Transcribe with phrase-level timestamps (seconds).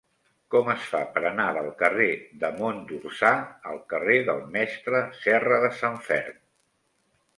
[0.53, 2.07] Com es fa per anar del carrer
[2.43, 3.33] de Mont d'Orsà
[3.73, 6.41] al carrer del Mestre Serradesanferm?